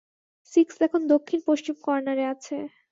[0.53, 2.55] Six এখন দক্ষিণ-পশ্চিম কর্ণারে আছে।